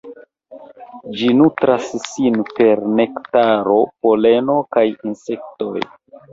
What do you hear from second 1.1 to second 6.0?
Ĝi nutras sin per nektaro, poleno kaj insektoj.